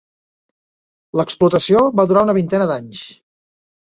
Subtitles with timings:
[1.19, 3.03] L'explotació va durar una vintena d'anys.